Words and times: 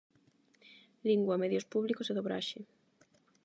Lingua, 1.09 1.41
medios 1.43 1.69
públicos 1.73 2.07
e 2.11 2.13
dobraxe. 2.17 2.59